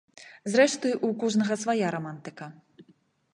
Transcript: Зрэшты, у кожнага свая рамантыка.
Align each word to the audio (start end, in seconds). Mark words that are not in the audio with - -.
Зрэшты, 0.53 0.87
у 1.07 1.11
кожнага 1.25 1.59
свая 1.65 1.93
рамантыка. 1.97 2.45